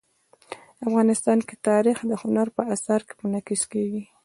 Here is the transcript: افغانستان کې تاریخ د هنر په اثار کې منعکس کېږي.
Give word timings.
افغانستان 0.87 1.39
کې 1.47 1.55
تاریخ 1.69 1.97
د 2.05 2.11
هنر 2.21 2.47
په 2.55 2.61
اثار 2.73 3.01
کې 3.07 3.13
منعکس 3.21 3.61
کېږي. 3.71 4.03